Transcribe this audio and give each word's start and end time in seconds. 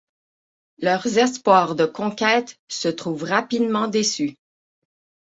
Leurs 0.79 1.19
espoirs 1.19 1.75
de 1.75 1.85
conquêtes 1.85 2.57
se 2.67 2.87
trouvent 2.87 3.21
rapidement 3.23 3.87
déçus. 3.87 4.35